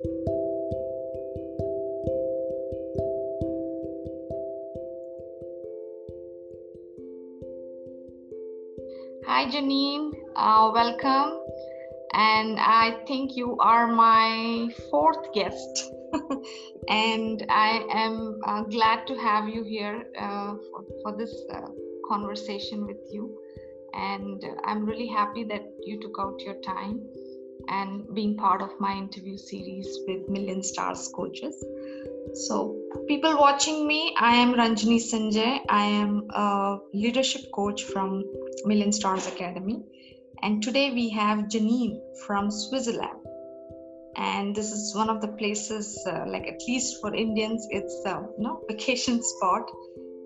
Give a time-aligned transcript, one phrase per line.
[0.00, 0.06] Hi,
[9.50, 10.12] Janine.
[10.36, 11.40] Uh, welcome.
[12.14, 15.90] And I think you are my fourth guest.
[16.88, 21.62] and I am uh, glad to have you here uh, for, for, this uh,
[22.06, 23.36] conversation with you.
[23.94, 27.00] And I'm really happy that you took out your time
[27.68, 31.64] and being part of my interview series with Million Stars coaches.
[32.34, 35.60] So, people watching me, I am Ranjini Sanjay.
[35.68, 38.24] I am a leadership coach from
[38.64, 39.82] Million Stars Academy.
[40.42, 43.18] And today we have Janine from Switzerland.
[44.16, 48.26] And this is one of the places, uh, like at least for Indians, it's a
[48.36, 49.70] you know, vacation spot.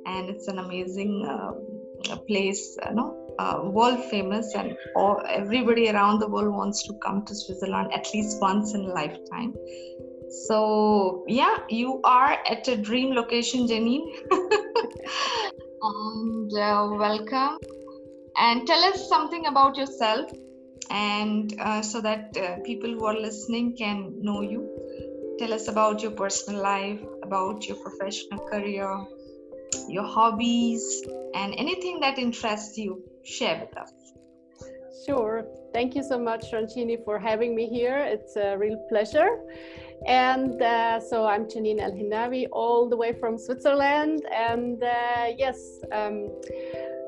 [0.07, 6.21] And it's an amazing uh, place, you know, uh, world famous, and all, everybody around
[6.21, 9.55] the world wants to come to Switzerland at least once in a lifetime.
[10.47, 14.07] So, yeah, you are at a dream location, Janine.
[15.83, 17.59] and uh, welcome
[18.37, 20.31] and tell us something about yourself
[20.91, 24.69] and uh, so that uh, people who are listening can know you
[25.39, 29.05] tell us about your personal life about your professional career
[29.89, 31.03] your hobbies
[31.35, 33.93] and anything that interests you share with us
[35.07, 39.39] sure thank you so much ranjini for having me here it's a real pleasure
[40.07, 44.25] and uh, so I'm Janine El Hinnawy, all the way from Switzerland.
[44.35, 46.29] And uh, yes, um,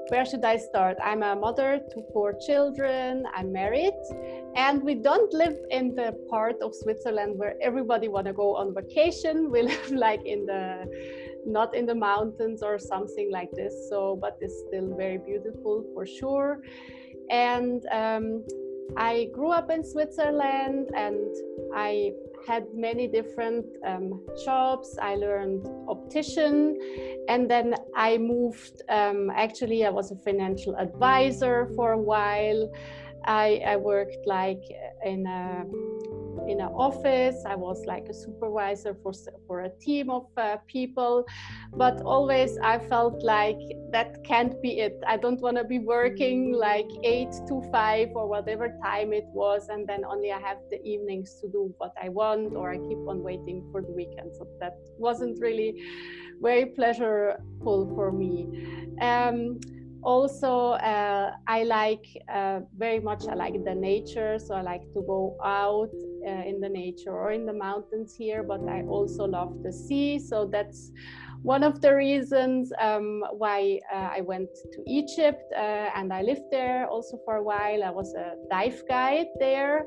[0.08, 0.96] where should I start?
[1.02, 3.94] I'm a mother to four children, I'm married,
[4.54, 8.74] and we don't live in the part of Switzerland where everybody want to go on
[8.74, 9.50] vacation.
[9.50, 10.86] We live like in the
[11.46, 13.88] not in the mountains or something like this.
[13.88, 16.60] So, but it's still very beautiful for sure.
[17.30, 18.44] And um,
[18.96, 21.34] I grew up in Switzerland and
[21.74, 22.12] I
[22.46, 24.98] had many different um, jobs.
[25.00, 26.78] I learned optician,
[27.28, 28.82] and then I moved.
[28.88, 32.70] Um, actually, I was a financial advisor for a while.
[33.26, 34.62] I, I worked like
[35.04, 35.64] in a
[36.48, 37.44] in an office.
[37.46, 39.12] I was like a supervisor for
[39.46, 41.24] for a team of uh, people,
[41.76, 43.60] but always I felt like
[43.92, 44.96] that can't be it.
[45.06, 49.68] I don't want to be working like eight to five or whatever time it was,
[49.68, 53.02] and then only I have the evenings to do what I want, or I keep
[53.08, 54.34] on waiting for the weekend.
[54.36, 55.82] So that wasn't really
[56.40, 58.46] very pleasurable for me.
[59.00, 59.60] Um,
[60.04, 65.02] also uh, i like uh, very much i like the nature so i like to
[65.06, 65.90] go out
[66.26, 70.18] uh, in the nature or in the mountains here but i also love the sea.
[70.18, 70.90] So that's
[71.42, 76.48] one of the reasons um, why uh, i went to egypt uh, and i lived
[76.50, 77.84] there also for a while.
[77.84, 79.86] I was a dive guide there.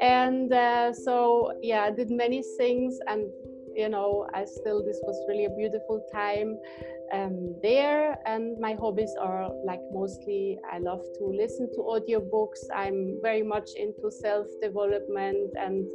[0.00, 3.30] And uh, so yeah i did many things and
[3.74, 6.56] you know i still this was really a beautiful time
[7.12, 8.18] um, there.
[8.26, 12.62] And my hobbies are like mostly i love to listen to audiobooks.
[12.74, 15.52] I'm very much into self-development.
[15.56, 15.86] And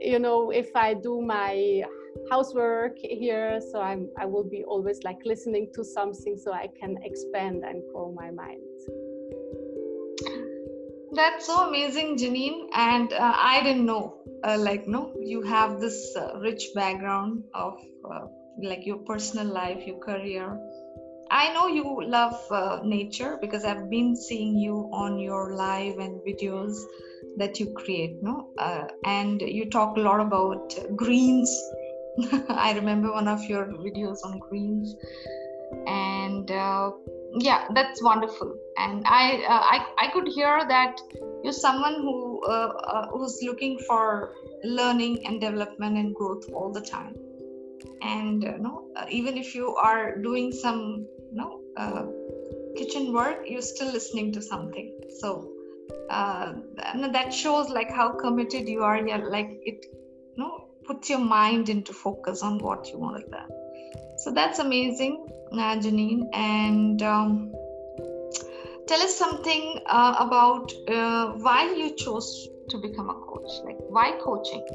[0.00, 1.82] you know if i do my
[2.30, 6.96] housework here so i'm i will be always like listening to something so i can
[7.02, 8.62] expand and grow my mind
[11.12, 16.16] that's so amazing janine and uh, i didn't know uh, like no you have this
[16.16, 17.78] uh, rich background of
[18.10, 18.26] uh,
[18.62, 20.58] like your personal life, your career.
[21.30, 26.20] I know you love uh, nature because I've been seeing you on your live and
[26.22, 26.76] videos
[27.36, 28.50] that you create, no?
[28.58, 31.50] Uh, and you talk a lot about greens.
[32.48, 34.96] I remember one of your videos on greens,
[35.86, 36.50] and
[37.38, 38.56] yeah, that's wonderful.
[38.76, 41.00] And I, uh, I, I could hear that
[41.42, 46.80] you're someone who uh, uh, who's looking for learning and development and growth all the
[46.80, 47.14] time.
[48.02, 52.06] And uh, know uh, even if you are doing some no uh,
[52.76, 54.92] kitchen work you're still listening to something.
[55.20, 55.52] So
[57.12, 59.06] that shows like how committed you are.
[59.06, 59.86] Yeah like it
[60.36, 63.50] you know puts your mind into focus on what you want to learn.
[64.18, 66.28] So that's amazing janine.
[66.34, 67.52] And um,
[68.88, 73.50] tell us something uh, about uh, why you chose to become a coach.
[73.64, 74.66] Like why coaching?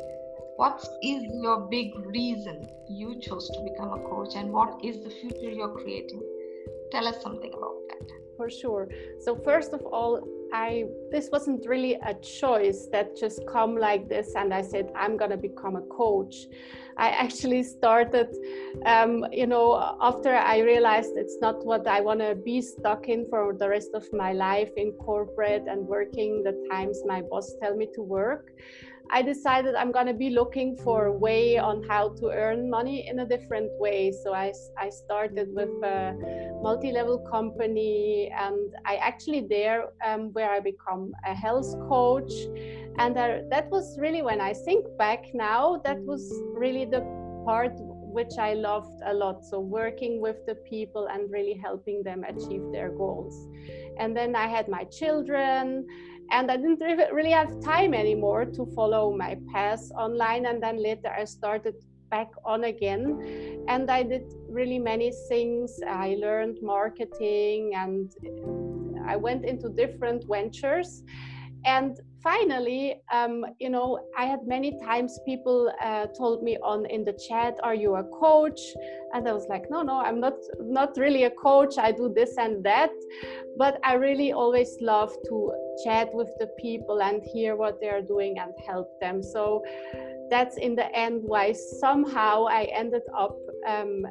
[0.57, 5.09] What is your big reason you chose to become a coach and what is the
[5.09, 6.21] future you're creating?
[6.91, 8.07] Tell us something about that.
[8.37, 8.87] For sure.
[9.25, 14.35] So first of all i this wasn't really a choice that just come like this
[14.35, 16.47] and i said i'm going to become a coach
[16.97, 18.27] i actually started
[18.85, 23.25] um, you know after i realized it's not what i want to be stuck in
[23.29, 27.75] for the rest of my life in corporate and working the times my boss tell
[27.75, 28.51] me to work
[29.11, 33.07] I decided I'm going to be looking for a way on how to earn money
[33.07, 34.11] in a different way.
[34.11, 36.15] So I, I started with a
[36.61, 42.31] multi level company, and I actually there um, where I become a health coach.
[42.97, 47.01] And that was really when I think back now, that was really the
[47.45, 49.43] part which I loved a lot.
[49.43, 53.35] So, working with the people and really helping them achieve their goals.
[53.99, 55.85] And then I had my children,
[56.31, 56.81] and I didn't
[57.11, 60.45] really have time anymore to follow my path online.
[60.45, 61.75] And then later I started
[62.09, 65.79] back on again and I did really many things.
[65.87, 68.11] I learned marketing and
[69.07, 71.03] I went into different ventures.
[71.65, 77.05] And finally, um, you know, I had many times people uh, told me on in
[77.05, 78.61] the chat, "Are you a coach?"
[79.13, 80.37] And I was like, "No, no, I'm not.
[80.59, 81.77] Not really a coach.
[81.77, 82.93] I do this and that."
[83.57, 85.35] But I really always love to
[85.83, 89.21] chat with the people and hear what they are doing and help them.
[89.21, 89.63] So
[90.31, 93.37] that's in the end why somehow I ended up
[93.67, 94.05] um,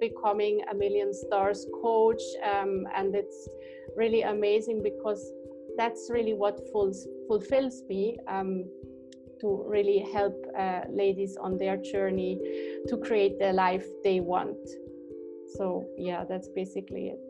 [0.00, 3.40] becoming a million stars coach, um, and it's
[3.96, 5.22] really amazing because
[5.76, 8.64] that's really what fulfills, fulfills me um,
[9.40, 12.38] to really help uh, ladies on their journey
[12.88, 14.58] to create the life they want.
[15.56, 17.20] So, yeah, that's basically it.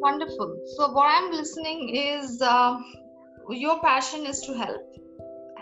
[0.00, 0.56] Wonderful.
[0.76, 2.78] So, what I'm listening is uh,
[3.50, 4.82] your passion is to help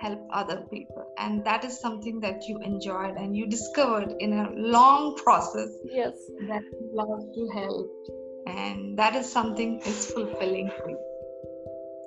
[0.03, 4.51] help other people and that is something that you enjoyed and you discovered in a
[4.57, 6.13] long process yes
[6.49, 6.63] that
[6.93, 7.89] love to help
[8.49, 11.12] and that is something is fulfilling for you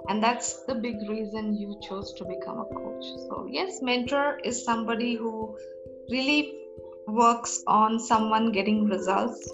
[0.10, 3.06] and that's the big reason you chose to become a coach.
[3.28, 5.58] So yes mentor is somebody who
[6.12, 6.54] really
[7.08, 9.50] works on someone getting results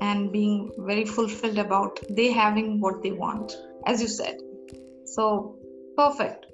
[0.00, 3.52] and being very fulfilled about they having what they want
[3.86, 4.38] as you said.
[5.06, 5.56] So
[5.96, 6.46] perfect.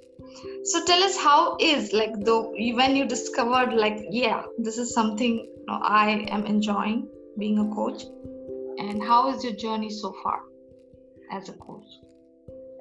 [0.63, 5.37] So tell us how is like though when you discovered like yeah this is something
[5.37, 8.03] you know, i am enjoying being a coach
[8.77, 10.39] and how is your journey so far
[11.31, 11.89] as a coach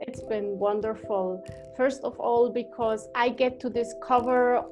[0.01, 1.45] it's been wonderful.
[1.77, 4.65] First of all, because I get to discover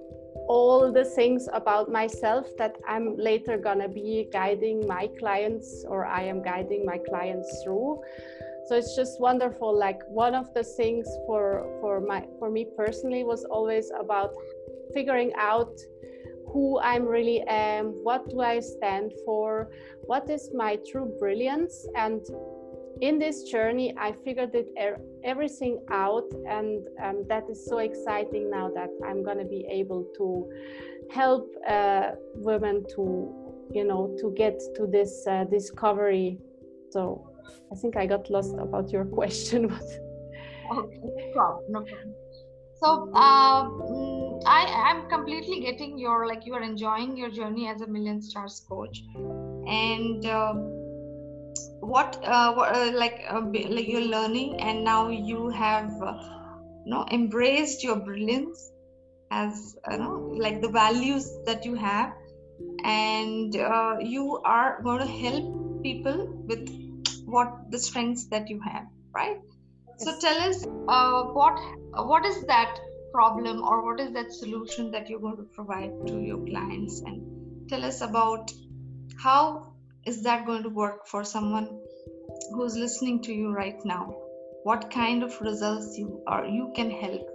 [0.49, 6.23] all the things about myself that I'm later gonna be guiding my clients or I
[6.23, 8.03] am guiding my clients through.
[8.67, 9.77] So it's just wonderful.
[9.77, 14.35] Like one of the things for for my for me personally was always about
[14.95, 15.79] figuring out
[16.53, 19.71] who I'm really am, what do I stand for,
[20.07, 22.23] what is my true brilliance, and
[23.01, 28.51] in this journey, I figured it er- everything out, and um, that is so exciting
[28.51, 30.51] now that I'm going to be able to
[31.11, 36.39] help uh, women to, you know, to get to this uh, discovery.
[36.91, 37.31] So
[37.73, 39.67] I think I got lost about your question.
[40.73, 42.15] okay, no problem.
[42.81, 47.81] So uh, mm, I am completely getting your like you are enjoying your journey as
[47.81, 49.03] a million stars coach,
[49.67, 50.78] and.
[51.89, 56.13] What, uh, what uh, like uh, like you're learning and now you have uh,
[56.85, 58.71] you know embraced your brilliance
[59.31, 62.13] as you know like the values that you have.
[62.85, 66.69] And uh, you are going to help people with
[67.25, 69.39] what the strengths that you have right?
[69.89, 70.05] Yes.
[70.05, 71.59] so tell us uh, what
[72.13, 72.79] what is that
[73.13, 77.01] problem or what is that solution that you're going to provide to your clients?
[77.01, 78.53] And tell us about
[79.23, 79.68] how
[80.09, 81.69] is that going to work for someone
[82.53, 84.05] who's listening to you right now?
[84.65, 87.29] What kind of results you are you can help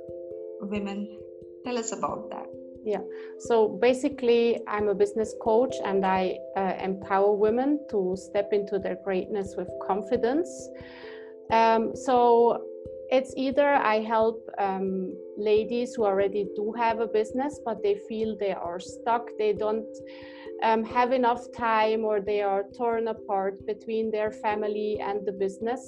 [0.61, 1.19] women?
[1.65, 2.47] Tell us about that.
[2.83, 3.03] Yeah.
[3.47, 8.97] So basically i'm a business coach and i uh, empower women to step into their
[9.05, 10.49] greatness with confidence.
[11.51, 12.65] Um, so
[13.17, 18.35] it's either i help um, ladies who already do have a business but they feel
[18.39, 19.93] they are stuck they don't
[20.63, 25.81] um, have enough time or they are torn apart between their family and the business.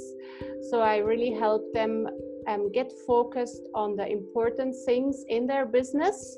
[0.70, 2.08] So I really help them
[2.48, 6.38] um, get focused on the important things in their business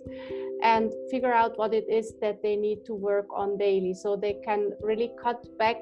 [0.64, 4.38] and figure out what it is that they need to work on daily so they
[4.46, 5.78] can really cut back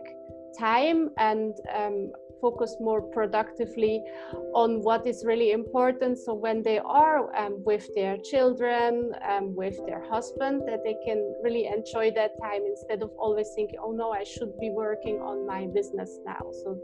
[0.58, 2.12] time and um,
[2.42, 4.04] focus more productively
[4.54, 6.18] on what is really important.
[6.18, 11.20] So when they are um, with their children, um, with their husband, that they can
[11.44, 15.46] really enjoy that time instead of always thinking, oh no, I should be working on
[15.46, 16.44] my business now.
[16.64, 16.80] So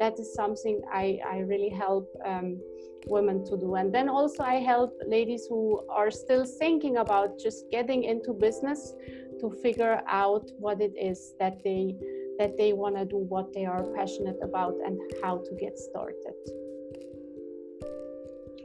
[0.00, 2.60] that is something I, I really help um,
[3.06, 3.74] women to do.
[3.74, 8.94] And then also I help ladies who are still thinking about just getting into business
[9.40, 11.96] to figure out what it is that they
[12.38, 16.34] that they want to do what they are passionate about and how to get started.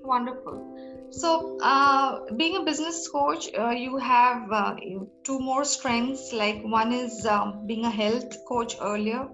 [0.03, 1.09] Wonderful.
[1.11, 4.75] So, uh, being a business coach, uh, you have uh,
[5.23, 6.31] two more strengths.
[6.33, 9.27] Like one is um, being a health coach earlier.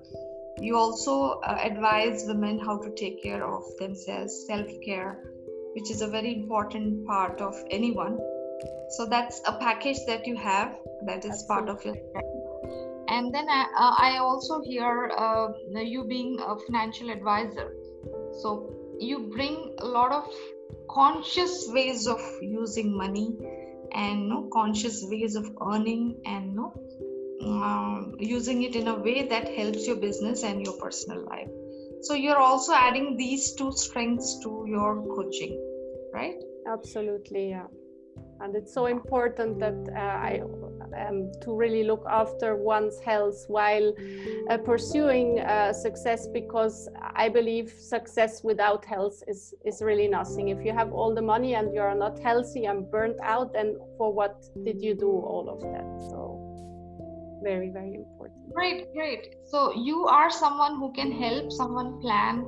[0.59, 5.21] You also uh, advise women how to take care of themselves, self care,
[5.73, 8.17] which is a very important part of anyone.
[8.89, 11.95] So, that's a package that you have that is part of your.
[13.07, 17.73] And then I, uh, I also hear uh, you being a financial advisor.
[18.41, 20.33] So, you bring a lot of
[20.89, 23.35] conscious ways of using money
[23.91, 26.73] and no conscious ways of earning and no
[27.41, 31.49] um, using it in a way that helps your business and your personal life.
[32.01, 35.59] So you're also adding these two strengths to your coaching
[36.15, 36.41] right?
[36.67, 37.67] Absolutely yeah.
[38.39, 40.41] And it's so important that uh, I
[40.93, 43.93] um, to really look after one's health while
[44.49, 50.49] uh, pursuing uh, success because I believe success without health is is really nothing.
[50.49, 53.77] If you have all the money and you are not healthy and burnt out, then
[53.97, 55.87] for what did you do all of that?
[56.09, 56.19] So
[57.43, 58.53] very very important.
[58.53, 59.35] Great, great.
[59.45, 62.45] So you are someone who can help someone plan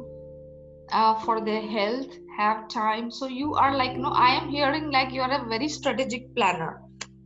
[0.92, 5.12] uh, for their health have time so you are like no i am hearing like
[5.12, 6.82] you are a very strategic planner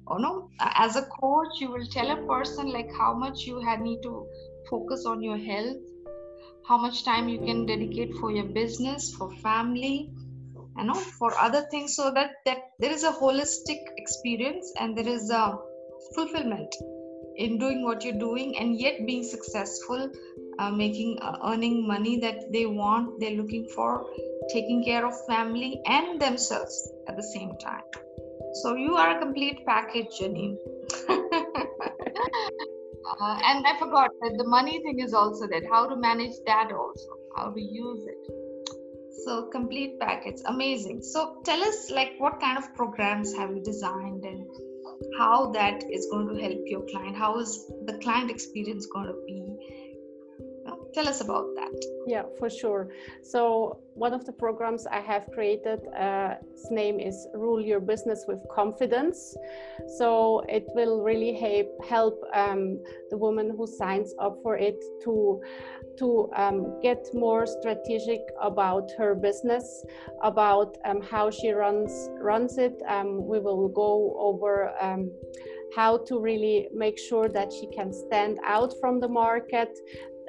[0.07, 0.49] oh no?
[0.59, 4.27] As a coach you will tell a person like how much you need to
[4.69, 5.77] focus on your health
[6.67, 10.11] how much time you can dedicate for your business for family
[10.77, 15.07] you know for other things so that that there is a holistic experience and there
[15.07, 15.57] is a
[16.15, 16.75] fulfillment
[17.37, 20.09] in doing what you're doing and yet being successful
[20.59, 24.05] uh, making uh, earning money that they want they're looking for
[24.53, 27.83] taking care of family and themselves at the same time
[28.53, 30.55] so you are a complete package janine
[31.09, 31.17] uh,
[33.49, 37.21] and i forgot that the money thing is also that how to manage that also.
[37.35, 38.17] How to use it.
[39.23, 41.03] So complete package amazing.
[41.03, 44.47] So tell us like what kind of programs have you designed and
[45.17, 47.15] how that is going to help your client?
[47.15, 49.43] How is the client experience going to be
[50.93, 51.73] tell us about that.
[52.07, 52.89] Yeah for sure.
[53.23, 58.25] So one of the programs i have created uh, its name is rule your business
[58.27, 59.35] with confidence.
[59.97, 62.79] So it will really help help um,
[63.09, 65.41] the woman who signs up for it to
[65.99, 69.85] to um, get more strategic about her business
[70.23, 72.81] about um, how she runs runs it.
[72.87, 75.11] Um, we will go over um,
[75.75, 79.69] how to really make sure that she can stand out from the market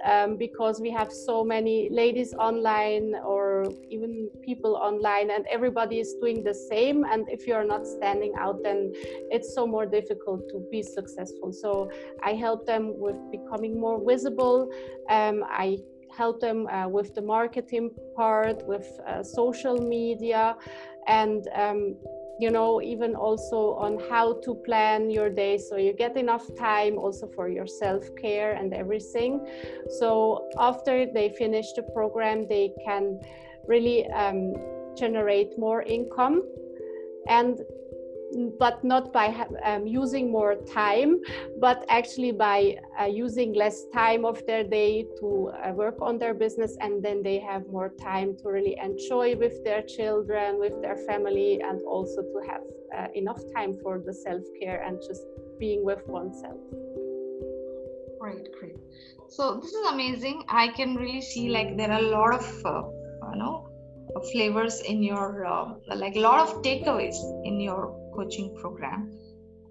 [0.05, 6.15] um, because we have so many ladies online or even people online and everybody is
[6.21, 7.05] doing the same.
[7.05, 8.93] And if you're not standing out then
[9.31, 11.53] it's so more difficult to be successful.
[11.53, 11.91] So
[12.23, 14.71] i help them with becoming more visible.
[15.09, 15.79] Um, i
[16.17, 20.57] help them uh, with the marketing part with uh, social media.
[21.07, 21.97] And um,
[22.39, 25.59] you know even also on how to plan your day.
[25.59, 29.47] So you get enough time also for your self-care and everything.
[30.01, 33.21] So after they finish the program they can
[33.67, 34.55] really um,
[34.97, 36.43] generate more income.
[37.29, 37.61] And
[38.59, 41.21] but not by um, using more time,
[41.61, 46.35] but actually by uh, using less time of their day to uh, work on their
[46.35, 50.97] business, and then they have more time to really enjoy with their children, with their
[50.97, 52.63] family, and also to have
[52.97, 55.23] uh, enough time for the self care and just
[55.59, 56.61] being with oneself.
[58.21, 58.77] Great, great.
[59.29, 60.45] So this is amazing.
[60.49, 62.83] I can really see like there are a lot of uh,
[63.33, 63.69] you know
[64.31, 69.11] flavors in your uh, like a lot of takeaways in your coaching program.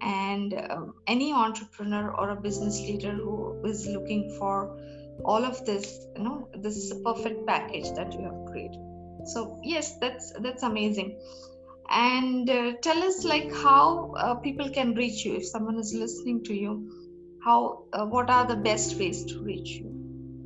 [0.01, 4.77] And um, any entrepreneur or a business leader who is looking for
[5.23, 8.81] all of this you know this is a perfect package that you have created.
[9.25, 11.19] So yes that's that's amazing.
[11.89, 15.35] And uh, tell us like how uh, people can reach you.
[15.35, 16.73] If someone is listening to you
[17.43, 20.00] how uh, what are the best ways to reach you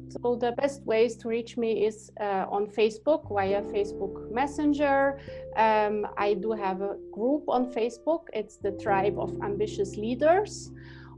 [0.09, 5.19] so the best ways to reach me is uh, on Facebook via Facebook Messenger.
[5.55, 8.24] Um, I do have a group on Facebook.
[8.33, 10.71] It's the Tribe of Ambitious Leaders.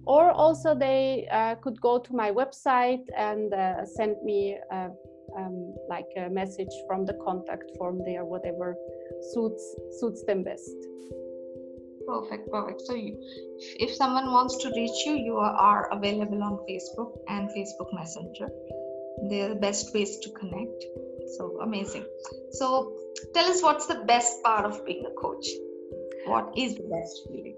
[0.05, 4.89] Or also they uh, could go to my website and uh, send me uh,
[5.37, 8.75] um, like a message from the contact form there, whatever
[9.33, 10.75] suits suits them best.
[12.07, 12.81] Perfect, perfect.
[12.81, 13.17] So, you,
[13.79, 18.47] if someone wants to reach you, you are available on Facebook and Facebook Messenger
[19.29, 20.83] they're the best ways to connect.
[21.37, 22.05] So amazing.
[22.51, 22.93] So
[23.33, 25.47] tell us what's the best part of being a coach?
[26.25, 27.55] What is the best feeling?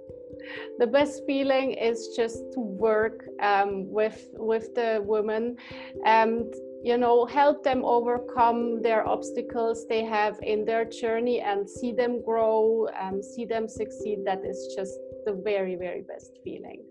[0.80, 5.58] The best feeling is just to work um, with with the women
[6.06, 6.46] and
[6.84, 12.22] you know help them overcome their obstacles they have in their journey and see them
[12.24, 14.20] grow and see them succeed.
[14.26, 16.84] That is just the very very best feeling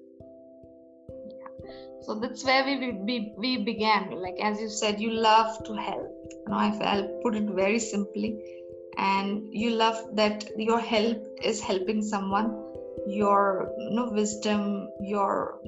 [2.02, 4.10] so that's where we, we we began.
[4.10, 6.08] Like as you said you love to help.
[6.30, 8.38] You know i'll put it very simply.
[8.96, 12.64] And you love that your help is helping someone.
[13.06, 15.60] Your you know, wisdom your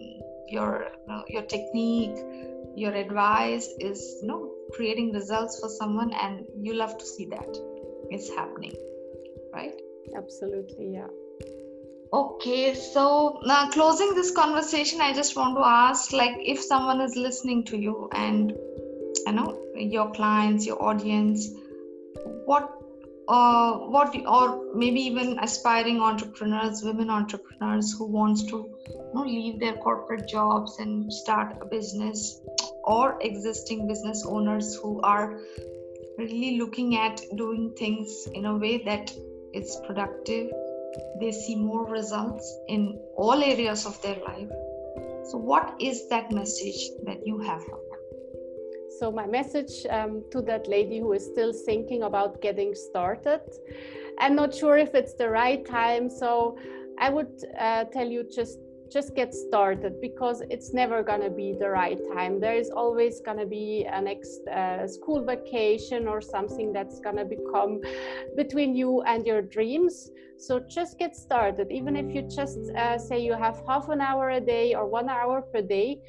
[0.48, 2.16] your you know, your technique
[2.76, 7.56] your advice is you know creating results for someone and you love to see that
[8.10, 8.74] it's happening.
[9.52, 9.74] Right?
[10.16, 11.19] Absolutely yeah
[12.12, 17.14] okay so now closing this conversation i just want to ask like if someone is
[17.14, 18.50] listening to you and
[19.26, 21.48] you know your clients your audience
[22.46, 22.76] what
[23.28, 28.56] uh, what or maybe even aspiring entrepreneurs women entrepreneurs who wants to
[28.88, 32.40] you know, leave their corporate jobs and start a business
[32.84, 35.38] or existing business owners who are
[36.18, 39.12] really looking at doing things in a way that
[39.52, 40.50] it's productive
[41.20, 44.48] they see more results in all areas of their life.
[45.24, 48.00] So what is that message that you have for them?
[48.98, 53.40] So my message um, to that lady who is still thinking about getting started.
[54.18, 56.58] I'm not sure if it's the right time so
[57.00, 58.58] i would uh, tell you just
[58.90, 62.40] just get started because it's never going to be the right time.
[62.40, 67.16] There is always going to be a next uh, school vacation or something that's going
[67.16, 67.80] to become
[68.36, 70.10] between you and your dreams.
[70.38, 71.70] So just get started.
[71.70, 75.08] Even if you just uh, say you have half an hour a day or one
[75.08, 76.00] hour per day,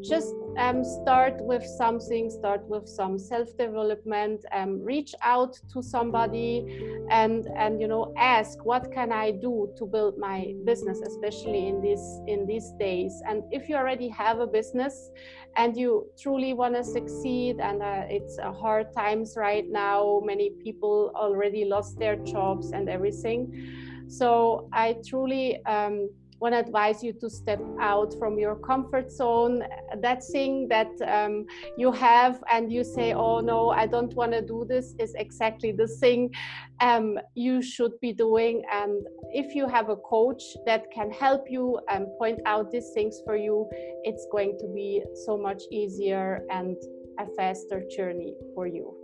[0.00, 6.64] just um, start with something, start with some self-development, um, reach out to somebody
[7.10, 11.80] and, and, you know, ask what can I do to build my business, especially in
[11.80, 13.22] this in these days.
[13.26, 15.10] And if you already have a business
[15.56, 20.50] and you truly want to succeed, and uh, it's uh, hard times right now, many
[20.50, 24.06] people already lost their jobs and everything.
[24.08, 26.10] So I truly um,
[26.40, 29.62] want to advise you to step out from your comfort zone.
[30.00, 34.42] That thing that um, you have and you say, oh no, I don't want to
[34.42, 36.30] do this is exactly the thing
[36.80, 38.62] um, you should be doing.
[38.72, 43.20] And if you have a coach that can help you and point out these things
[43.24, 43.68] for you,
[44.04, 46.76] it's going to be so much easier and
[47.18, 48.94] a faster journey for you.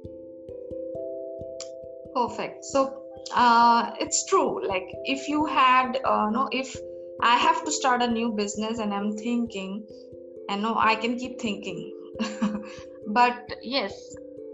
[2.14, 2.64] Perfect.
[2.64, 3.02] So
[3.34, 4.66] uh, it's true.
[4.66, 6.74] Like if you had, uh, no, if
[7.20, 9.86] I have to start a new business and I'm thinking,
[10.48, 11.92] and no, I can keep thinking.
[13.08, 13.92] but yes,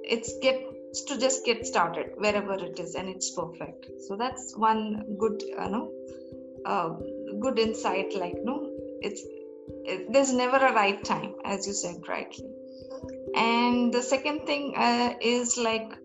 [0.04, 0.60] it's get
[1.06, 3.86] to just get started wherever it is, and it's perfect.
[4.06, 5.90] So that's one good, you know,
[6.66, 6.90] uh,
[7.40, 8.14] good insight.
[8.14, 8.70] Like no,
[9.00, 9.22] it's
[9.84, 12.50] it, there's never a right time, as you said rightly.
[13.34, 15.96] And the second thing uh, is like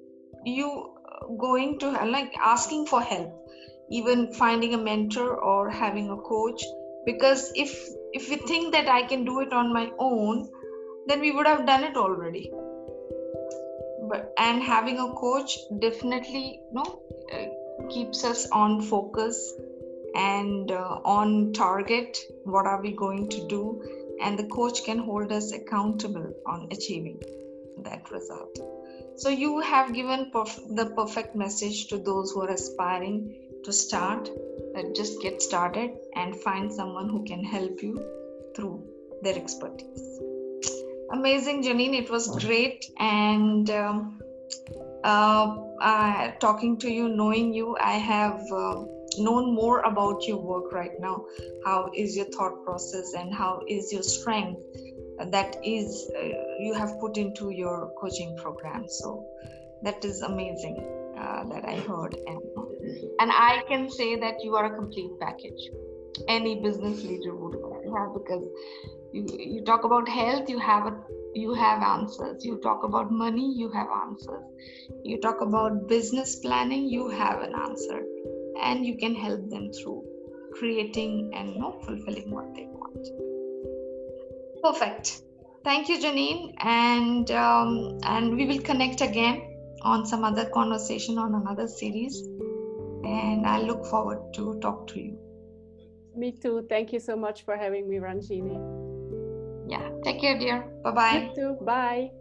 [0.45, 0.93] you
[1.39, 3.46] going to like asking for help
[3.89, 6.63] even finding a mentor or having a coach
[7.05, 7.73] because if
[8.13, 10.47] if we think that i can do it on my own
[11.07, 12.51] then we would have done it already.
[14.09, 17.01] But and having a coach definitely you know
[17.33, 19.53] uh, keeps us on focus
[20.15, 23.63] and uh, on target what are we going to do
[24.21, 27.19] and the coach can hold us accountable on achieving
[27.83, 28.57] that result.
[29.17, 33.35] So you have given perf- the perfect message to those who are aspiring
[33.67, 34.29] to start
[34.77, 37.95] uh, just get started and find someone who can help you
[38.55, 38.77] through
[39.23, 40.03] their expertise.
[41.11, 41.97] Amazing janine.
[42.01, 42.85] It was great.
[42.99, 44.19] And um,
[45.03, 48.83] uh, uh, talking to you knowing you i have uh,
[49.19, 51.25] known more about your work right now.
[51.65, 54.61] How is your thought process and how is your strength
[55.31, 56.27] that is uh,
[56.59, 58.85] you have put into your coaching program?
[58.87, 59.25] So
[59.83, 60.77] that is amazing
[61.17, 62.39] uh, that I heard, and
[63.19, 65.69] and I can say that you are a complete package.
[66.27, 67.55] Any business leader would
[67.95, 68.45] have because
[69.13, 70.93] you you talk about health, you have a
[71.35, 72.43] you have answers.
[72.43, 74.43] You talk about money, you have answers.
[75.03, 78.01] You talk about business planning, you have an answer,
[78.61, 80.03] and you can help them through
[80.53, 83.07] creating and fulfilling what they want.
[84.63, 85.21] Perfect.
[85.63, 89.41] Thank you, Janine, and um, and we will connect again
[89.81, 92.23] on some other conversation on another series.
[93.07, 95.17] And I look forward to talk to you.
[96.15, 96.65] Me too.
[96.67, 98.57] Thank you so much for having me, Ranjini.
[99.69, 99.89] Yeah.
[100.03, 100.67] Take care, dear.
[100.83, 101.29] Bye bye.
[101.29, 101.65] You too.
[101.65, 102.11] Bye.